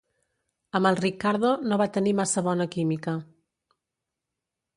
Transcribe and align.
Amb 0.79 0.89
el 0.89 0.95
Riccardo 0.99 1.51
no 1.73 1.79
va 1.83 1.87
tenir 1.99 2.15
massa 2.21 2.45
bona 2.49 2.67
química. 2.77 3.15